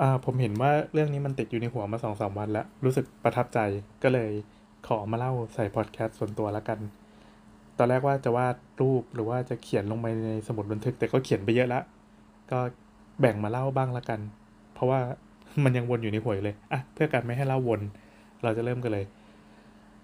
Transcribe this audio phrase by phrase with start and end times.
[0.00, 3.58] อ่าผมเห็นว่าเรื่องนี้มันติดอยู่ในหัวมาสองสามวันแล้ว รู้สึกประทับใจ
[4.02, 4.30] ก็เลย
[4.86, 6.78] ขอมาเล่าใส่พอดแคสต์ส่วนตัวแล้วกัน
[7.78, 11.82] ตอนแรกว่าจะวาดรูปหรือว่าจะเขียนลงไปในสมุดบันทึก แต่ก็เขียนไปเยอะล้ว
[12.50, 12.58] ก็
[13.20, 14.20] แบ่งมาเล่าบ้างละกัน
[14.74, 15.00] เพราะว่า
[15.64, 17.80] มันยังวนอยู่ในหัวเลยอะเพื่อการไม่ให้เล่าวน
[18.42, 19.04] เราจะเริ่มกันเลย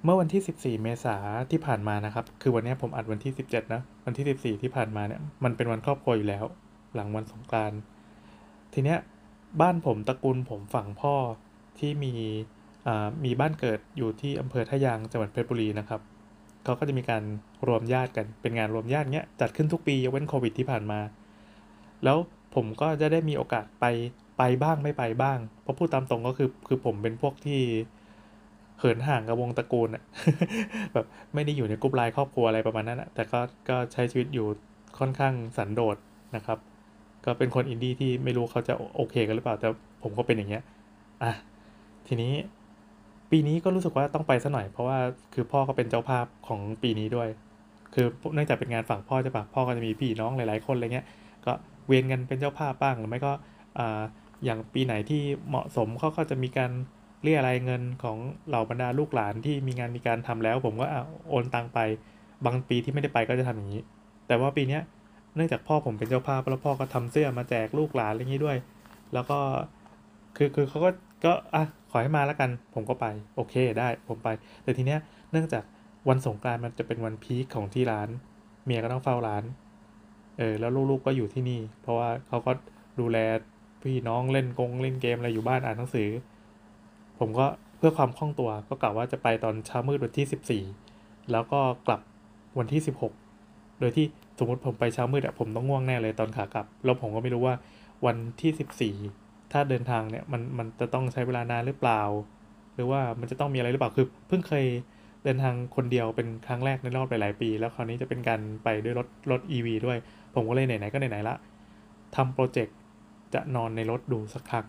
[0.05, 1.17] เมื่อวันที่ 14 เมษา
[1.51, 6.45] ที่ผ่านมานะครับ คือวันนี้ผมอัดวันที่ 17 นะ วันที่ 14 ที่ผ่านมาเนี่ยมันเป็นวันครอบครัวอยู่แล้ว
[6.95, 7.79] หลังวันสงกรานต์
[8.75, 8.99] ทีเนี้ย
[9.61, 11.15] บ้านผมตระกูลผมฝั่งพ่อ
[11.79, 12.15] ที่มี
[13.25, 16.01] มีบ้านเกิดอยู่ที่อำเภอท่ายางจังหวัดเพชรบุรีนะครับ
[16.65, 17.23] เขาก็จะมีการ
[17.69, 21.01] รวมญาติกันเป็นงานรวมญาติเนี้ยจัดขึ้นทุกปียกเว้นโควิดที่ผ่านมา
[22.05, 22.19] แล้ว
[22.55, 23.85] ผมก็จะได้มีโอกาสไป
[24.39, 27.61] ไปบ้างไม่ไปบ้างเพราะพูดตามตรงก็คือคือผมเป็นพวกที่
[28.79, 30.03] เหินห่างกับวงตระกูลอะ
[30.95, 34.47] แบบไม่ได้อยู่ในกลุ่มไลน์ครอบครัวอะไรประมาณนั้นอะแต่ก็ก็ใช้ชีวิตอยู่
[34.99, 35.97] ค่อนข้างสันโดษ
[36.37, 36.59] นะครับ
[37.29, 39.69] ก็เป็นคนอินดี้ที่ไม่รู้เขาจะโอเคกันหรือเปล่า แต่
[40.03, 40.63] ผมก็เป็นอย่างเงี้ย
[41.23, 41.33] อะ
[42.09, 42.33] ทีนี้
[43.31, 44.99] ปีนี้ก็รู้สึกว่าต้องไปซะหน่อย เพราะว่า
[45.35, 47.29] คือพ่อก็เป็นเจ้าภาพของปีนี้ด้วย
[47.95, 51.07] คือเนื่องจากเป็นงานฝั่งพ่อใช่ปะพ่อก็จะมีพี่น้องหลายๆคนอะไรเงี้ย
[51.47, 51.53] ก็
[51.87, 53.33] เวียนกันเป็นเจ้าภาพบ้าง หรือไม่ก็
[53.79, 54.01] อ่า
[54.45, 56.71] อย่างปีไหนที่เหมาะสมเขาก็จะมีการ
[57.23, 61.79] เรียอะไรายเงินของเหล่าบรรดาลูกหลานที่มีงานมีการทำแล้ว ผมก็อะโอนตังไป
[62.47, 63.83] บางปีที่ไม่ได้ไปก็จะทำอย่างนี้
[64.27, 64.83] แต่ว่าปีเนี้ย
[65.39, 68.57] นื่องจากพ่อผมเป็นเจ้าภาพแล้วพ่อก็ทำเสื้อมาแจกลูกหลานอะไรอย่างนี้ด้วย
[69.15, 69.39] แล้วก็
[70.37, 70.91] คือคือเขาก็
[71.25, 74.29] ก็อะขอให้มาแล้วกัน ผมก็ไปโอเคได้ผมไป
[74.63, 75.01] แต่ทีเนี้ย
[75.33, 75.65] เนื่องจาก
[76.09, 78.09] วันสงกรานต์มันจะเป็นวันพีคของที่ร้าน
[78.65, 79.45] เมียก็ต้องเฝ้าร้าน
[80.39, 82.53] เออแล้วลูกๆก็อยู่ที่นี่ เพราะว่าเขาก็
[83.01, 83.19] ดูแล
[83.83, 86.09] พี่น้องเล่นกงเล่นเกมอะไรอยู่บ้านอ่านหนังสือ
[87.19, 87.47] ผมก็
[87.79, 92.01] เพื่อความคล่องตัวก็กะว่าจะไปตอนเช้ามืดวันที่ 14 แล้วก็กลับ
[92.59, 92.81] วันที่
[93.27, 94.07] 16 โดยที่
[94.39, 97.55] สมมติผมไปเช้ามืดอะผมต้องง่วงแน่เลยตอนขากลับ แล้วผมก็ไม่รู้ว่า
[98.07, 102.03] วันที่ 14 ถ้าเดินทางเนี่ยมันมันจะต้องใช้เวลานานหรือเปล่า
[102.75, 104.65] หรือว่ามันจะต้องมีอะไรหรือเปล่าคือเพิ่งเคย
[105.25, 109.99] เดินทางคนเดียวเป็นครั้งแรกในรอบหลายๆปี แล้วคราวนี้จะเป็นการไปด้วยรถรถ EV ด้วย
[110.35, 111.37] ผมก็เลยไหนๆก็ไหนๆละ
[112.17, 112.77] ทำโปรเจกต์
[113.35, 114.67] จะนอนในรถดูสักครั้ง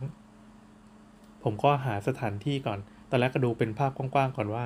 [1.44, 4.64] ผมก็หาสถานที่ก่อน ตอนแรกก็ดูเป็นภาพกว้างๆก่อนว่า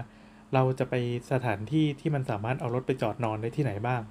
[0.54, 0.94] เราจะไป
[1.32, 4.02] สถานที่ที่มันสามารถเอารถไปจอดนอนได้ที่ไหนบ้าง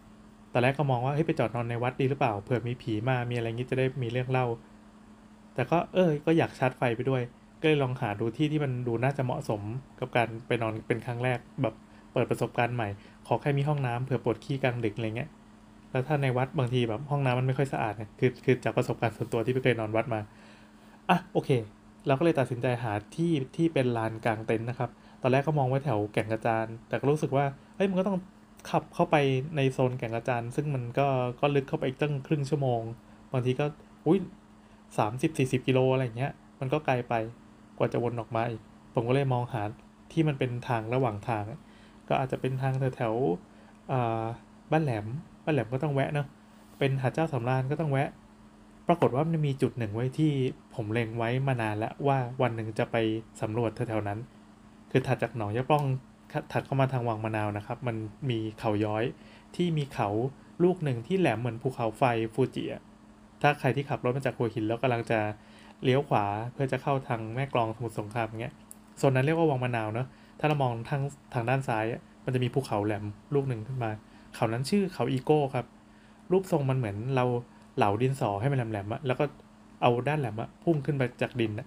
[0.52, 4.46] ตอนแรกก็มองว่าเฮ้ยไปจอดนอนในวัดดีหรือเปล่าเผื่อมีผีมามีอะไรงี้จะได้มีเรื่องเล่า
[5.54, 7.22] แต่ก็เออก็อยากชาร์จไฟไปด้วย
[7.60, 9.60] ก็เลยลองหาดูที่ที่มันดูน่าจะเหมาะสม
[10.00, 11.74] กับการไปนอนเป็นครั้งแรกแบบ
[12.12, 12.88] เปิดประสบการณ์ใหม่
[13.26, 15.30] ขอแค่มีห้องน้ำเผื่อปวดขี้กลางดึกอะไรเงี้ย
[15.90, 20.20] แล้วถ้าในวัดบางทีแบบห้องน้ำมันไม่ค่อยสะอาดเนี่ยคือคือจากประสบการณ์ส่วนตัวที่ไปเคยนอนวัดมา
[21.10, 21.50] อะโอเค
[22.06, 24.90] เราก็เลยตัดสินใจหาที่ที่เป็นลานกลางเต็นท์นะครับ
[25.22, 27.44] ตอนแรกก็มองไว้แถวแก่งกระจานแต่ก็รู้สึกว่า
[27.76, 28.18] เฮ้ยมันก็ต้อง
[28.70, 29.16] ขับเข้าไป
[29.56, 31.06] ในโซนแก่งกระจานซึ่งมันก็
[31.40, 32.80] ก็ลึกเข้าไปอีกตั้งครึ่งชั่วโมง
[33.32, 33.66] บางทีก็
[34.06, 34.18] อุ้ย
[34.98, 37.14] สามสิบสี่สิบกิโลอะไรเงี้ย มันก็ไกลไป
[37.78, 38.62] กว่าจะวนออกมาอีก
[38.94, 39.62] ผมก็เลยมองหา
[40.12, 41.44] ที่มันเป็นทางระหว่างทาง
[42.08, 44.24] ก็อาจจะเป็นทางแถวๆอ่า
[44.70, 45.06] บ้านแหลม
[45.44, 46.26] บ้านแหลมก็ต้องแวะเนาะ
[46.78, 48.08] เป็นหาดเจ้าสำราญก็ต้องแวะ
[48.88, 50.30] ปรากฏว่ามันมีจุดหนึ่งไว้ที่
[50.74, 52.96] ผมเล็งไว้มานานแล้วว่าวันหนึ่งจะไป
[53.40, 54.18] สำรวจแถวๆนั้น
[54.90, 55.84] คือถัดจากหนองยะป้อง
[56.52, 57.96] ถัดเข้ามาทางวังมะนาวนะครับ มัน
[58.30, 59.04] มีเขาย้อย
[59.56, 60.08] ที่มีเขา
[60.62, 62.02] ลูกหนึ่งที่แหลมเหมือนภูเขาไฟ
[62.34, 62.64] ฟูจิ
[63.42, 65.18] ถ้าใครที่ขับรถมาจากหัวหินแล้วกำลังจะ
[65.82, 68.54] เลี้ยวขวาเพื่อจะเข้าทางแม่กลองสมุทรสงครามเงี้ย
[68.98, 70.06] โซนนั้นเรียกว่าวังมะนาวเนาะ
[70.38, 71.02] ถ้าเรามองทาง
[71.34, 71.84] ทางด้านซ้าย
[72.24, 73.04] มันจะมีภูเขาแหลม
[73.34, 73.90] ลูกหนึ่งขึ้นมา
[74.34, 75.66] เขานั้นชื่อเขาอีโก้ครับ
[76.32, 77.24] รูปทรงมันเหมือนเรา
[77.76, 79.24] เหลาดินสอให้มันแหลมๆอะแล้วก็
[79.82, 81.66] เอาด้านแหลมอะพุ่งขึ้นไปจากดินอะ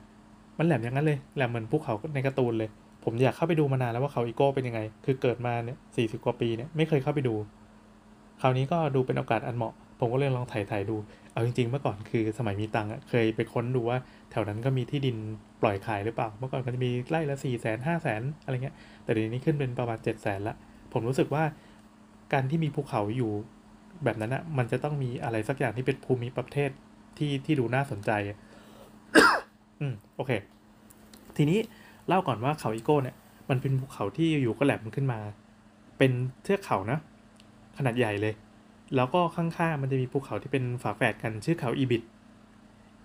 [0.58, 2.70] มันแหลมอย่างนั้นเลยแหลมเหมือนภูเขาในการ์ตูนเลย
[3.06, 7.36] ผมอยากเข้าไปดูมานานแล้วว่าเขาอีโก้เป็นยังไง คือเกิดมาเนี่ยสี่สิบกว่าปีเนี่ยไม่เคยเข้าไปดู
[8.42, 10.96] คราวนี้ก็ดูเป็นโอกาสอันเหมาะ ผมก็เลยลองถ่ายถ่ายดู
[11.32, 13.98] เอาจริงๆ เมื่อก่อนคือสมัยมีตังค์เคยไปค้นดูว่า
[14.32, 15.18] แถวนั้นก็มีที่ดิน
[15.62, 20.56] ปล่อยขายหรือเปล่า เมื่อก่อนมันจะมีไร่ละสี่แสนห้าแสนอะไรเงี้ย แต่เดี๋ยวนี้ขึ้นเป็นประมาณเจ็ดแสนละ
[20.94, 21.44] ผมรู้สึกว่า
[22.34, 23.32] การที่มีภูเขาอยู่
[24.04, 26.70] แบบนั้นอะมันจะต้องมีอะไรสักอย่างที่เป็นภูมิประเทศ
[27.18, 28.12] ที่ที่ดูน่าสนใจ
[29.80, 30.32] อืมโอเค
[31.38, 31.60] ทีนี้
[32.08, 33.16] เล่าก่อนว่าเขาอีโก้เนี่ย
[33.50, 35.20] มันเป็นภูเขาที่อยู่ก็แหลมขึ้นมา
[35.98, 36.12] เป็น
[36.44, 37.00] เทือกเขานะ
[37.78, 38.34] ขนาดใหญ่เลย
[38.96, 42.04] แล้วก็ข้างๆมันจะมีภูเขาที่เป็นฝาแฝดกันชื่อเขาอีบิด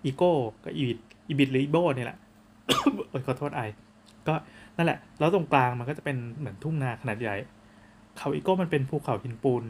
[0.05, 0.31] อีโก้
[0.63, 2.17] กับอีบิดอีบิดหรืออีโบเนี่ยแหละ
[3.09, 3.61] เอ้ยขอโทษไอ
[4.27, 4.33] ก็
[4.77, 7.35] นั่นแหละ แล้วตรงกลางมันก็จะเป็นเหมือนทุ่งนาขนาดใหญ่
[8.17, 9.63] เขาอีโก้มันเป็นภูเขาหินปูน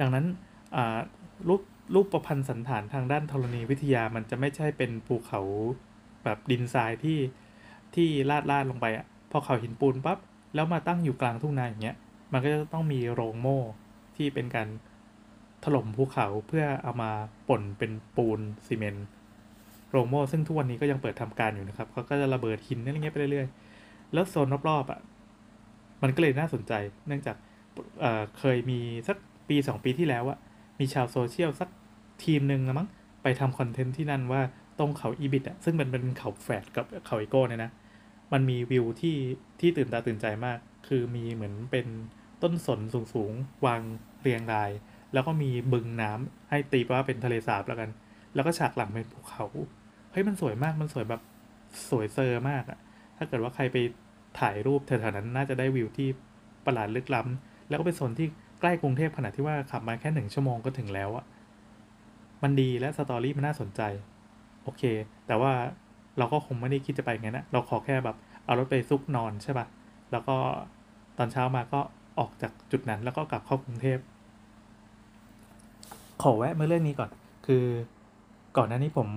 [0.00, 0.26] ดังนั้น
[1.48, 1.62] รูป
[1.94, 5.40] รูปประพันธ์สันฐานทางด้านธรณีวิทยามันจะไม่ใช่เป็นภูเขา
[6.24, 7.18] แบบดินทรายที่
[7.94, 10.18] ที่ลาดลาดลงไปอะพอเขาหินปูนปั๊บ
[10.54, 11.96] แล้วมาตั้งอยู่กลางทุ่งนาอย่างเงี้ย
[12.32, 13.60] มันก็จะต้องมีโรงโม่
[14.16, 14.68] ที่เป็นการ
[15.64, 17.10] ถล่มภูเขาเพื่อเอามา
[17.48, 19.06] ป่นเป็นปูนซีเมนต์
[19.90, 25.00] โรโม่ซึ่งทุกวันนี้ก็ยังเปิดทำการอยู่นะครับเขาก็จะระเบิดหินอะไรเงี้ยไปเรื่อยๆ แล้วโซนรอบๆอะ
[26.02, 26.72] มันก็เลยน่าสนใจ
[27.06, 27.36] เนื่องจาก
[28.00, 28.78] เเคยมี
[29.08, 29.16] สัก
[29.48, 30.38] ปีสองปีที่แล้วอะ
[30.80, 31.68] มีชาวโซเชียลสัก
[32.24, 32.88] ทีมหนึ่งละมั้ง
[33.22, 34.42] ไปทำคอนเทนต์ที่นั่นว่า
[34.80, 37.70] ตรงเขาอีบิดอะซึ่งมันเป็นเขาแฝดกับเขาอีโก้เนี่ยนะ
[38.32, 39.16] มันมีวิวที่
[39.60, 41.86] ที่ตื่นตาตื่นใจมาก คือมีเหมือนเป็น
[42.42, 42.80] ต้นสน
[43.14, 43.80] สูงๆวาง
[44.22, 44.70] เรียงราย
[45.12, 47.90] แล้วก็มีบึงน้ำให้ตีว่าเป็นทะเลสาบแล้วกัน
[48.34, 49.46] แล้วก็ฉากหลังเป็นภูเขา
[50.12, 51.22] เฮ้ยมันสวยมาก มันสวยแบบ
[51.90, 52.78] สวยเซอร์มากอะ
[53.16, 53.76] ถ้าเกิดว่าใครไป
[54.40, 56.08] ถ่ายรูปแถวๆนั้นน่าจะได้วิวที่
[56.66, 58.28] ประหลาดลึกล้ำแล้วก็เป็นโซนที่
[58.60, 61.24] ใกล้กรุงเทพขนาดที่ว่าขับมาแค่หนึ่งชั่วโมงก็ถึงแล้วอะ
[62.42, 63.80] มันดีและสตอรี่มันน่าสนใจ
[64.62, 64.82] โอเค
[65.26, 65.52] แต่ว่า
[66.18, 69.66] เราก็คงไม่ได้คิดจะไปงั้นนะเราขอแค่แบบเอารถไปซุกนอนใช่ปะ
[70.12, 70.36] แล้วก็
[71.18, 71.80] ตอนเช้ามาก็
[72.18, 73.98] ออกจากจุดนั้นแล้วก็กลับเข้ากรุงเทพ
[76.22, 77.10] ขอแวะมาเรื่องนี้ก่อน
[77.46, 77.64] คือ
[78.56, 79.08] ก่อนหน้านี้ผม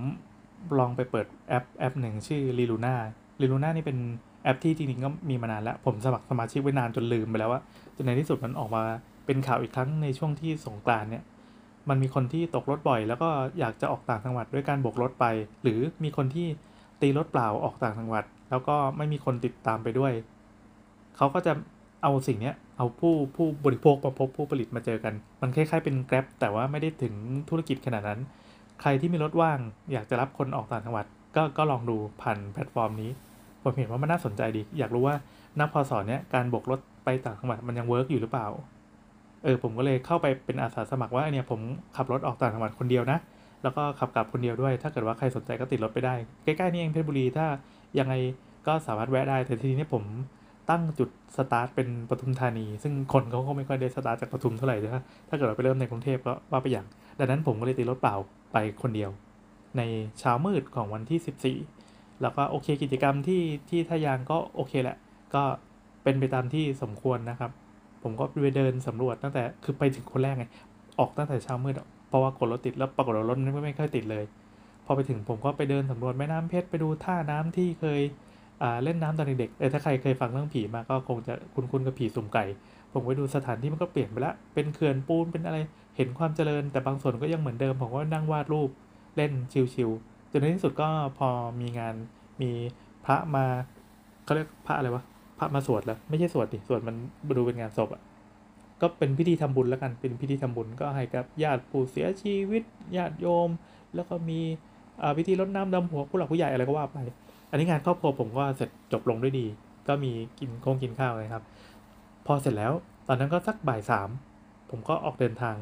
[0.80, 2.96] ลองไปเปิดแอปแอปหนึ่งชื่อ l i l u n a
[3.42, 3.98] l i l u n a นี่เป็น
[4.44, 7.62] แอปที่จริงๆก็มีมานานแล้ว ผมสมัครสมาชิกไว้นานจนลืมไปแล้วว่า
[7.96, 8.84] จนในที่สุดมันออกมา
[9.26, 11.24] เป็นข่าวอีกครั้งในช่วงที่สงกรานเนี่ย
[11.90, 15.26] มันมีคนที่ตกรถบ่อย แล้วก็อยากจะออกต่างจังหวัดด้วยการโบกรถไป
[15.64, 16.48] หรือมีคนที่
[17.02, 20.14] ตีรถเปล่าออกต่างจังหวัด แล้วก็ไม่มีคนติดตามไปด้วย
[21.18, 21.54] เขาก็จะ
[22.04, 27.14] เอาสิ่งนี้เอาผู้ผู้บริโภคมาพบผู้ผลิตมาเจอกัน มันคล้ายๆเป็น Grab แต่ว่าไม่ได้ถึง
[27.50, 28.20] ธุรกิจขนาดนั้น
[28.82, 29.60] ใครที่มีรถว่าง
[29.94, 31.06] อยากจะรับคนออกต่างจังหวัด
[31.36, 33.12] ก็ก็ลองดูผ่านแพลตฟอร์มนี้
[33.64, 35.16] ผมเห็นว่ามันน่าสนใจดี อยากรู้ว่า
[35.60, 38.48] นักพอสอนเนี้ยการโบกรถไปต่างจังหวัดมันยัง work อยู่หรือเปล่า
[39.44, 41.60] เออผมก็เลยเข้าไปเป็นอาสาสมัครว่าเนี่ยผม
[41.96, 43.20] ขับรถออกต่างจังหวัดคนเดียวนะ
[43.64, 47.46] แล้วก็ขับกลับคนเดียวด้วย ถ้าเกิดว่าใครสนใจก็ติดรถไปได้ ใกล้ๆนี่เองเพชรบุรีถ้า
[48.00, 48.14] ยังไง
[48.68, 50.04] ก็สามารถแวะได้ แต่ทีนี้ผม
[50.70, 56.86] ตั้งจุดสตาร์ทเป็นปทุมธานี ซึ่งคนเขาก็ไม่ค่อยได้สตาร์ทจากปทุมเท่าไหร่นะถ้าเกิดเราไปเริ่มในกรุงเทพก็ว่าไปอย่าง
[57.20, 58.16] ดังนั้นผมก็เลยตีรถเปล่า
[58.54, 59.12] ไปคนเดียว
[59.78, 59.82] ใน
[60.20, 64.98] เช้ามืดของวันที่ 14 แล้วก็โอเคกิจกรรมที่ที่ทะยางก็โอเคแหละ
[65.36, 65.44] ก็
[66.04, 67.52] เป็นไปตามที่สมควรนะครับ
[68.04, 70.46] ผมก็ไปเดินสำรวจตั้งแต่คือไปถึงคนแรกไง
[71.00, 71.76] ออกตั้งแต่เช้ามืด
[72.08, 74.24] เพราะว่ากดรถติดแล้วปรากฏรถไม่ไม่ค่อยติดเลย
[74.86, 78.02] พอไปถึงผมก็ไปเดินสำรวจแม่น้ำเพชรไปดูท่าน้ำที่เคย
[78.84, 82.46] เล่นน้ำตอนเด็กๆเออถ้าใครเคยฟังเรื่องผีมาก็คงจะคุ้นๆกับผีสุ่มไก่
[82.92, 85.58] ผมไปดูสถานที่มันก็เปลี่ยนไปละ เป็นเขื่อนปูนเป็นอะไร
[85.98, 88.70] เห็นความเจริญ แต่บางส่วนก็ยังเหมือนเดิม ผมก็นั่งวาดรูป
[89.16, 89.32] เล่น
[89.74, 91.30] ชิวๆจนในที่สุดก็พอ
[91.62, 91.96] มีงาน
[92.42, 92.52] มี
[93.06, 93.46] พระมา
[94.24, 95.04] เขาเรียกพระอะไรวะ
[95.38, 96.96] พระมาสวดแล้ว ไม่ใช่สวดดิสวดมัน
[97.38, 98.02] ดูเป็นงานศพอะ
[98.82, 102.64] ก็เป็นพิธีทำบุญแล้วกันเป็นพิธีทำบุญก็ให้กับญาติผู้เสียชีวิต
[102.98, 103.50] ญาติโยม
[103.96, 104.40] แล้วก็มี
[105.02, 106.98] อ่าพิธีรดน้ำดำหัวผู้หลักผู้ใหญ่อะไรก็ว่าไป
[107.50, 109.46] อันนี้งานครอบครัวผมก็เสร็จจบลงด้วยดี
[109.88, 111.44] ก็มีกินคงกินข้าวเลยครับ
[112.26, 112.74] พอเสร็จแล้ว
[113.08, 114.10] ตอนนั้นก็สักบ่ายสาม
[114.70, 115.56] ผมก็ออกเดินทาง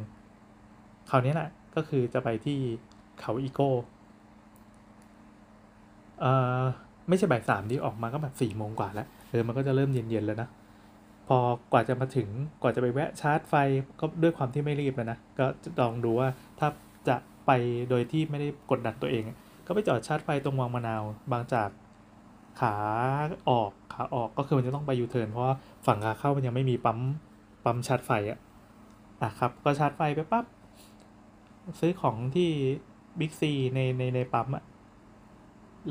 [1.09, 2.59] คราวนี้แหละก็คือจะไปที่
[3.21, 3.71] เขาอีโก้
[6.21, 6.61] เอ่อ
[7.07, 10.49] ไม่ใช่บ่ายสามที่ออกมาก็แบบสี่โมงกว่าแล้ว เออมันก็จะเริ่มเย็นๆแล้วนะ
[11.27, 11.37] พอ
[11.71, 12.27] กว่าจะมาถึง
[12.61, 13.53] กว่าจะไปแวะชาร์จไฟ
[13.99, 15.45] ก็ด้วยความที่ไม่รีบอะนะ ก็
[15.81, 16.27] ลองดูว่า
[16.59, 16.67] ถ้า
[17.07, 17.51] จะไป
[17.89, 19.23] โดยที่ไม่ได้กดดันตัวเอง
[19.67, 21.69] ก็ไปจอดชาร์จไฟตรงวังมะนาวบางจาก
[22.59, 22.75] ขา
[23.49, 25.55] ออกขาออกก็คือมันจะต้องไปยูเทิร์นเพราะว่า
[25.85, 26.99] ฝั่งขาเข้ามันยังไม่มีปั๊ม
[27.63, 28.39] ปั๊มชาร์จไฟอะ
[29.23, 30.45] อะครับก็ชาร์จไฟไปปั๊บ
[31.79, 32.49] ซื้อของที่
[33.19, 34.63] บิ๊กซีในในในปั๊มอะ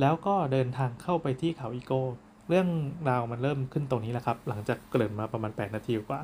[0.01, 2.03] แล้วก็เดินทางเข้าไปที่เขาอีโก้
[2.51, 2.69] เรื่อง
[3.11, 6.21] ราวมันเริ่มขึ้นตรงนี้แหละครับ หลังจากเกริ่นมาประมาณ 8 นาทีกว่า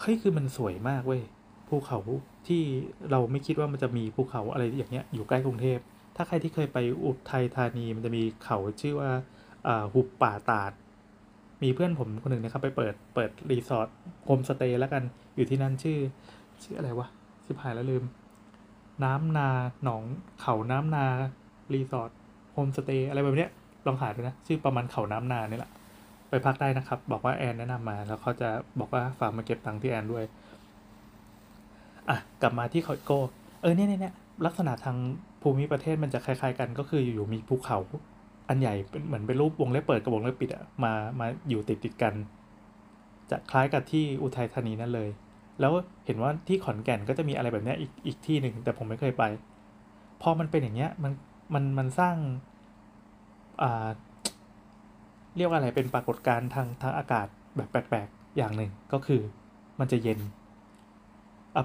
[0.00, 1.22] เฮ้ยคือมันสวยมากเว้ย
[1.68, 1.98] ภูเขา
[2.46, 2.62] ที่
[3.10, 5.78] เราไม่คิดว่ามันจะมีภูเขาอะไรอย่างเงี้ยอยู่ใกล้กรุงเทพ
[6.16, 9.10] ถ้าใครที่เคยไปอุทัยธานีมันจะมีเขาชื่อว่า
[9.92, 10.72] หุบป่าตาด
[11.62, 13.88] มีเพื่อนผมคนหนึ่งนะครับไปเปิดเปิดรีสอร์ท
[14.24, 15.02] homestay แล้วกัน
[15.36, 15.98] อยู่ที่นั่นชื่อ
[16.62, 17.06] ชื่ออะไรวะ
[17.44, 18.04] ชิบหายแล้วลืม
[19.04, 19.48] น้ำนา
[19.84, 20.02] หนอง
[20.40, 21.04] เขาน้ำนา
[21.74, 22.10] รีสอร์ท
[22.52, 23.50] homestay อะไรแบบเนี้ย
[23.86, 25.70] ลองหาดูนะ ชื่อประมาณเขาน้ำนานี่แหละ
[26.28, 28.48] ไปพักได้นะครับ บอกว่าแอนแนะนำมา แล้วเขาจะ
[28.80, 30.24] บอกว่าฝากมาเก็บตังค์ที่แอนด้วย
[32.08, 33.10] อะ กลับมาที่เขาโก
[33.62, 34.14] เออเนี่ยเนี่ยเนี่ย
[34.46, 34.96] ลักษณะทาง
[35.42, 37.78] ภูมิประเทศมันจะคล้ายๆกัน ก็คืออยู่ๆมีภูเขา
[38.48, 42.14] อันใหญ่เป็นเหมือนเป็นรูปวงเล็บเปิดกับวงเล็บปิดอะมามาอยู่ติดติดกัน
[43.30, 45.08] จะคล้ายกับที่อุทัยธานีนั่นเลย
[45.60, 45.72] แล้ว
[46.06, 49.24] เห็นว่าที่ขอนแก่นก็จะมีอะไรแบบนี้อีกอีกที่หนึ่งแต่ผมไม่เคยไป
[50.22, 51.12] พอมันเป็นอย่างเงี้ยมัน
[51.54, 52.16] มันมันสร้าง
[55.36, 59.20] เรียกว่าอะไรเป็นปรากฏการณ์ทางทางอากาศแบบแปลกๆอย่างหนึ่งก็คือ
[59.80, 60.18] มันจะเย็น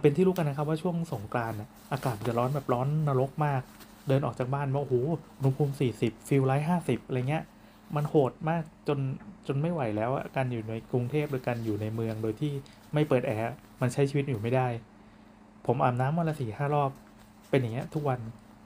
[0.02, 3.62] เป็นที่รู้กันนะครับว่าช่วงสงกรานต์น่ะอากาศมันจะร้อนแบบร้อนนรกมาก
[4.08, 4.96] เดินออกจากบ้านว่าโอ้โห
[5.40, 7.44] อุณหภูมิสี่สิบ feels like ห้าสิบอะไรเงี้ย
[7.96, 9.00] มันโหดมากจน
[9.48, 12.52] จนไม่ไหวแล้วการอยู่ในกรุงเทพหรือการอยู่ในเมืองโดยที่
[12.94, 14.68] ไม่เปิดแอร์มันใช้ชีวิตอยู่ไม่ได้
[15.68, 16.92] ผมอาบน้ำวันละสี่ห้ารอบ
[17.50, 18.20] เป็นอย่างเงี้ยทุกวัน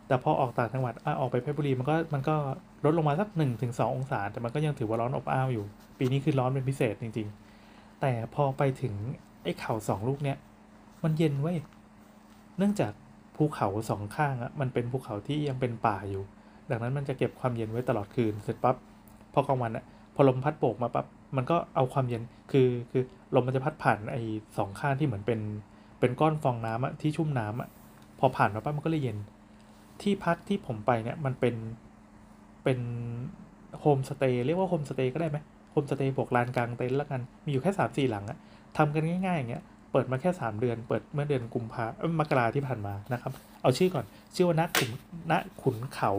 [0.08, 2.36] แต่พอออกต่างจังหวัดออกไปเพชรบุรีมันก็มันก็
[2.86, 5.66] ลดลงมาสัก1นถึงสองศา แต่มันก็ยังถือว่าร้อนอบอ้าวอยู่
[6.00, 7.28] ปีนี้คือร้อนเป็นพิเศษจริง
[7.64, 8.94] ๆ แต่พอไปถึง
[9.44, 10.38] ไอ้เขาสองลูกเนี้ย
[11.04, 11.58] มันเย็นเว้ย
[12.58, 12.92] เนื่องจาก
[13.36, 16.24] ภูเขาสองข้างอะมันเป็นภูเขาที่ยังเป็นป่าอยู่
[16.70, 18.76] ดังนั้นมันจะเก็บความเย็นไว้ตลอดคืนเสร็จปั๊บ
[19.34, 19.86] พอกลางวันอะ
[20.16, 21.06] พอลมพัดโบกมาปั๊บ
[21.38, 22.22] มันก็เอาความเย็น
[22.52, 23.04] คือคือ
[23.36, 24.22] ลมมันจะพัดผ่านไอ้
[24.58, 25.40] สองข้างที่เหมือนเป็น
[26.00, 27.70] เป็นก้อนฟองน้ำอะที่ชุ่มน้ำอะ
[28.20, 29.18] พอผ่านมาปั๊บมันก็เลยเย็น
[30.04, 31.56] ที่พักที่ผมไปเนี่ยมันเป็น
[32.64, 32.80] เป็น
[33.80, 35.38] homestay เรียกว่า homestay ก็ได้ไหม
[35.72, 38.38] homestay บวกลานกางเต็นท์แล้วกัน มีอยู่แค่สามสี่หลังอะ
[38.78, 41.86] ทำกันง่ายๆอย่างเงี้ยเปิดมาแค่ 3 เดือน เปิดเมื่อเดือนกุมภา
[42.20, 44.90] มกราที่ผ่านมานะครับ เอาชื่อก่อน ชื่อว่าณขุน
[45.32, 46.12] ณขุนเขา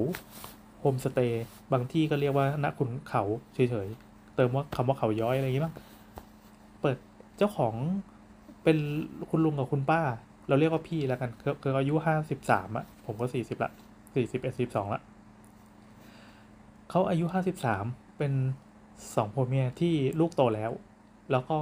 [0.81, 3.23] homestay บางที่ก็เรียกว่าณขุนเขา
[3.55, 5.75] เฉยๆ เติมว่าคำว่าเขาย้อยอะไรอย่างงี้บ้าง
[6.81, 6.97] เปิด
[7.39, 7.75] เจ้าของ
[8.65, 8.79] เป็น
[9.31, 10.01] คุณลุงกับคุณป้า
[10.49, 11.31] เราเรียกว่าพี่แล้วกัน
[11.63, 13.71] คืออายุห้าสิบสามอะผมก็สี่สิบละ
[14.15, 15.01] สี่สิบเอ็ดสิบสองละ
[16.91, 17.85] เขาอายุห้าสิบสาม
[18.19, 18.33] เป็น
[19.17, 20.71] สองผัวเมียที่ลูกโตแล้ว
[21.31, 21.59] แล้วก็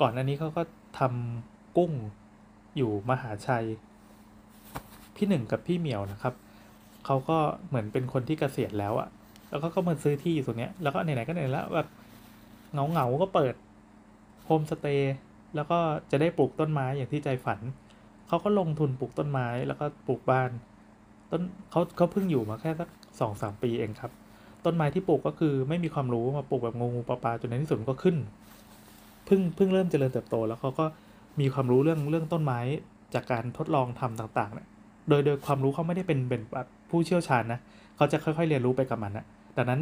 [0.00, 0.62] ก่อนอันนี้เขาก็
[0.98, 1.92] ทำกุ้ง
[2.76, 3.66] อยู่มหาชัย
[5.16, 6.34] พี่หนึ่งกับพี่เหมียวนะครับ
[7.06, 7.38] เขาก็
[7.68, 9.08] เหมือนเป็นคนที่เกษียณแล้วอะ
[9.50, 11.88] แล้วก็ก็มาซื้อที่อยู่ตรงเนี้ยแล้วก็ไหนๆก็ไหนแล้วแบบ
[12.72, 13.54] เงาเงาก็เปิด
[14.44, 15.14] โฮมสเตย์
[15.54, 15.78] แล้วก็
[16.10, 17.58] จะได้ปลูกต้นไม้อย่างที่ใจฝัน
[18.32, 20.50] เขาก็ลงทุนปลูกต้นไม้แล้วก็ปลูกบ้าน
[21.30, 22.88] ต้นเขาเขาเพิ่งอยู่มาแค่สัก
[23.20, 24.12] สองสามปีเองครับ
[24.64, 28.16] ต้นไม้ที่ปลูกก็คือไม่มีความรู้มาปลูกแบบงูงูปลาปลาจนในที่สุดก็ขึ้น
[29.26, 30.84] เพิ่งเพิ่งเริ่มเจริญเติบโต แล้วเขาก็
[31.40, 32.60] มีความรู้เรื่องเรื่องต้นไม้
[33.14, 34.66] จากการทดลองทำต่างๆเนี่ย
[35.08, 36.42] โดยโดยความรู้เขาไม่ได้เป็นเป็น
[36.90, 37.60] ผู้เชี่ยวชาญนะ
[37.96, 39.24] เขาจะค่อยๆ เรียนรู้ไปกับมันนะ
[39.56, 39.80] ดังนั้น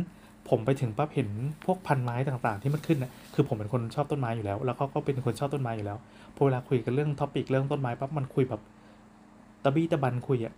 [0.51, 1.29] ผมไปถึงปั๊บเห็น
[1.65, 5.99] พวกพันไม้ต่างๆ ที่มันขึ้นนะคือผมเป็นคนชอบต้นไม้อยู่แล้ว แล้วเขาก็เป็นคนชอบต้นไม้อยู่แล้ว
[6.35, 8.61] พอเวลาคุยกันเรื่องท็อปิกเรื่องต้นไม้ปั๊บมันคุยแบบ
[9.65, 10.55] ตะบี้ตะบันคุยอะ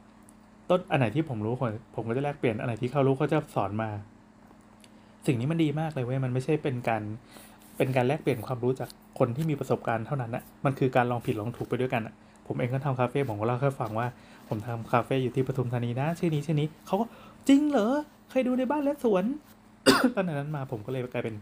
[0.71, 3.89] ต้นอันไหนที่ผมรู้คนผมก็จะแลกเปลี่ยนอันไหนที่เขารู้เขาจะสอนมา
[5.27, 7.03] สิ่งนี้มันดีมากเลยเว้ยมันไม่ใช่เป็นการ
[7.77, 12.15] เป็นการแลกเปลี่ยนความรู้จากคนที่มีประสบการณ์เท่านั้นนะมันคือการลองผิดลองถูกไปด้วยกันอะ
[12.47, 14.07] ผมเองก็ทำคาเฟ่ผมก็เล่าให้ฟังว่า
[14.49, 17.07] ผมทำคาเฟ่อยู่ที่ปทุมธานีนะ ชื่อนี้ชื่อนี้เขาก็
[17.49, 17.93] จริงเหรอ
[18.31, 19.25] เคยดูในบ้านและสวน
[20.15, 21.37] ตอนนั้นมาผมก็เลยกลายเป็น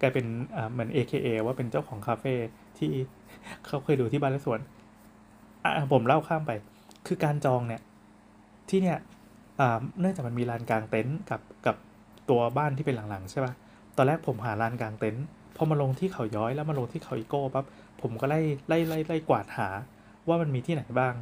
[0.00, 0.26] กลายเป็น
[0.72, 2.34] เหมือน AKA ว่าเป็นเจ้าของคาเฟ่
[2.78, 2.90] ที่
[3.66, 4.60] เขาเคยดูที่บ้านและสวน
[5.92, 6.52] ผมเล่าข้ามไป
[7.06, 7.82] คือการจองเนี่ย
[8.68, 8.98] ที่เนี่ย
[10.00, 11.76] เนื่องจากมันมีลานกลางเต็นท์กับกับ
[12.30, 13.52] ตัวบ้านที่เป็นหลังๆใช่ป่ะ
[13.96, 15.24] ตอนแรกผมหาลานกลางเต็นท์
[15.56, 17.64] พอมาลงที่เขาย้อยแล้วมาลงที่เขาอีโก้ปั๊บ
[18.02, 19.68] ผมก็ไล่ไล่ไล่ไล่กวาดหา
[20.28, 21.14] ว่ามันมีที่ไหนบ้าง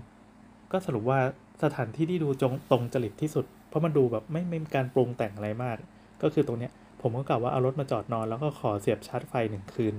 [0.72, 1.18] ก็สรุปว่า
[1.62, 5.76] สถานที่ที่ดูจงตรงจริตที่สุด เพราะมันดูแบบไม่ไม่มีการปรุงแต่งอะไรมาก
[6.22, 9.94] ก็คือตรงเนี้ยผมก็กล่าวว่าเอารถมาจอดนอน แล้วก็ขอเสียบชาร์จไฟหนึ่งคืน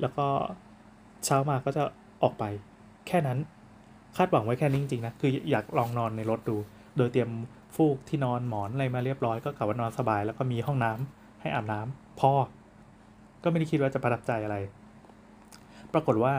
[0.00, 0.26] แล้วก็
[1.24, 1.82] เช้ามาก็จะ
[2.22, 2.44] ออกไป
[3.06, 3.38] แค่นั้น
[4.16, 6.56] คาดหวังไว้แค่นี้จริงๆนะคืออยากลองนอนในรถดู
[6.96, 7.30] โดยเตรียม
[7.76, 12.32] ฟูกที่นอนหมอนอะไรมาเรียบร้อยก็กล่าวว่านอนสบาย แล้วก็มีห้องน้ำให้อาบน้ำพอ
[13.42, 14.56] ก็ไม่ได้คิดว่าจะประทับใจอะไร
[15.92, 16.34] ปรากฏว่า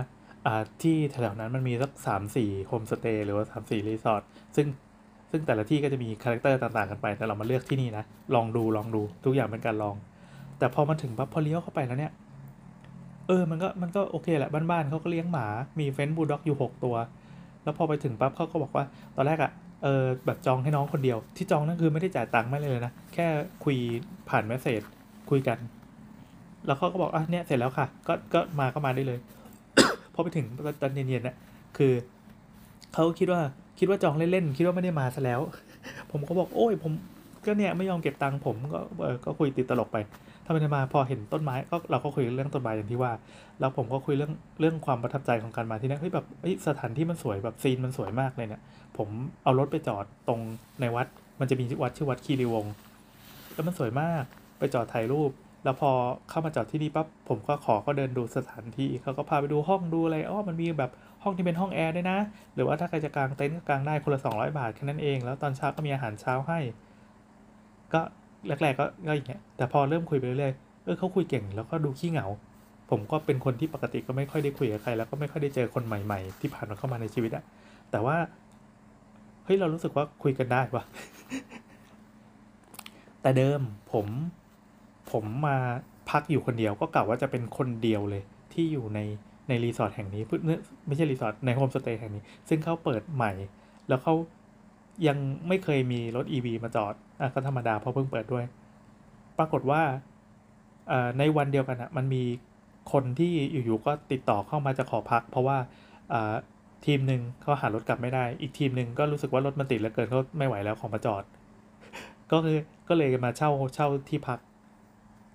[0.81, 4.23] ที่แถวนั้นมันมีสักสามสี่ homestay หรือว่าสามสี่รีสอร์ท
[4.55, 4.67] ซึ่ง
[5.31, 8.03] ซึ่งแต่ละที่ก็จะมี character ต่างๆกันไป แต่เรามาเลือกที่นี่นะ
[8.35, 9.95] ลองดูลองดูทุกอย่างเป็นการลอง
[10.59, 12.11] แต่พอมาถึงปั๊บพอเลี้ยวเข้าไปแล้วเนี่ย
[13.27, 15.45] เออมันก็มันก็โอเคแหละบ้านๆเขาก็เลี้ยงหมา
[15.79, 16.95] มี French bulldog อยู่ 6 ตัว
[17.63, 18.83] แล้วพอไปถึงปั๊บเขาก็บอกว่า
[19.15, 19.51] ตอนแรกอะ่ะ
[19.83, 23.27] เออแบบจองให้น้องคนเดียว ที่จองนั่นคือไม่ได้จ่ายตังค์ไม่เลยนะ แค่
[23.63, 23.77] คุย
[24.29, 24.81] ผ่านเมสเซจ
[25.29, 25.57] คุยกัน
[26.65, 29.19] แล้วเขาก็บอกอะเนี่ยเสร็จแล้วค่ะ ก็ก็มาก็มาได้เลย
[30.13, 30.45] พอไปถึง
[30.81, 31.35] ตอนเย็นๆเนี่ย
[31.77, 31.93] คือ
[32.93, 33.41] เขาคิดว่า
[33.79, 35.41] คิดว่าจองเล่นๆคิดว่าไม่ได้มาซะแล้ว
[36.11, 36.91] ผมก็บอกโอ้ย ผม
[37.45, 39.97] ก็เนี่ยไม่ยอมเก็บตังค์ผมก็เออก็คุยติดตลกไป
[40.45, 43.11] ทำไมมาพอเห็นต้นไม้ก็เราก็คุยเรื่องต้นไม้อย่างที่ว่า
[43.59, 46.25] แล้วผมก็คุยเรื่องเรื่องความประทับใจของการมาที่นี่เฮ้ยแบบ
[46.67, 48.61] สถานที่มันสวยแบบซีนมันสวยมากเลยเนี่ย
[48.97, 49.09] ผม
[49.43, 50.39] เอารถไปจอดตรง
[50.81, 51.07] ในวัด
[51.39, 52.73] มันจะมีวัดชื่อวัดคีรีวงศ์
[53.53, 54.23] แล้วมันสวยมาก
[54.59, 55.31] ไปจอดถ่ายรูป
[55.63, 55.91] แล้วพอ
[56.29, 60.91] เข้ามาจอดที่นี่ปั๊บผมก็ขอก็เดินดูสถานที่เขาก็พาไปดูห้องดูอะไรอ๋อมันมีแบบ
[61.27, 62.17] ห้องที่เป็นห้องแอร์ด้วยนะ
[62.55, 66.59] หรือว่าถ้าใครจะกางเต็นท์ก็กางได้คนละ 200 บาทแค่นั้นเอง แล้วตอนเช้าก็มีอาหารเช้าให้
[67.93, 68.01] ก็
[68.47, 70.53] แรกๆก็ก็อย่างเงี้ย แต่พอเริ่มคุยไปเรื่อย
[70.83, 72.25] เออเขาคุยเก่งแล้วก็ดูขี้เหงา
[72.89, 77.43] ผมก็เป็นคนที่ปกติก็ไม่ค่อยได้คุยกับใคร แล้วก็ไม่ค่อยได้เจอคนใหม่ ๆ ที่ผ่านมาเข้ามาในชีวิตอะ
[77.91, 78.17] แต่ว่า
[79.45, 80.83] เฮ้ยเรารู้สึกว่าคุยกันได้ปะ
[83.21, 84.05] แต่เดิมผม
[85.11, 85.57] ผมมา
[86.09, 88.99] พักอยู่คนเดียวก็กล่าวว่าจะเป็นคนเดียวเลยที่อยู่ใน
[89.47, 90.23] ในรีสอร์ทแห่งนี้
[90.87, 93.31] ไม่ใช่รีสอร์ทใน homestay แห่งนี้ ซึ่งเขาเปิดใหม่
[93.87, 94.13] แล้วเขา
[95.07, 98.45] ยังไม่เคยมีรถ EV มาจอดอะก็ธรรมดาเพราะเพิ่งเปิดด้วย
[99.37, 99.81] ปรากฏว่า
[101.17, 102.23] ในวันเดียวกันอะมันมี
[102.91, 105.57] คนที่อยู่ๆก็ติดต่อเข้ามาจะขอพัก เพราะว่า
[106.85, 111.23] ทีมหนึ่งเขาหารถกลับไม่ได้ อีกทีมหนึ่งก็รู้สึกว่ารถมันติดแล้วเกินเขาไม่ไหวแล้วของมาจอด
[112.31, 114.39] ก็คือก็เลยมาเช่าเช่าที่พัก